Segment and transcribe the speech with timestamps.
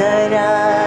[0.00, 0.79] night I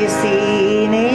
[0.00, 1.09] you seen it.